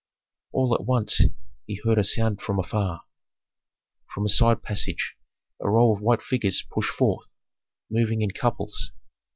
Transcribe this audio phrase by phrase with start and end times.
[0.51, 1.21] All at once
[1.67, 3.03] he heard a sound from afar.
[4.11, 5.15] From a side passage
[5.61, 7.35] a row of white figures pushed forth,
[7.87, 8.93] moving in couples.